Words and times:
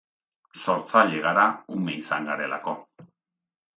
Sortzaile 0.63 1.21
gara 1.27 1.45
ume 1.77 1.95
izan 2.01 2.29
garelako. 2.31 2.75